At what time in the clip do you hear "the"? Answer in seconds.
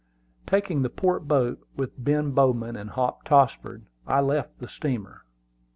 0.81-0.89, 4.57-4.67